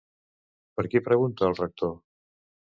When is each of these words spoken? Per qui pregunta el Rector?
Per 0.79 0.85
qui 0.95 1.03
pregunta 1.09 1.47
el 1.51 1.55
Rector? 1.63 1.95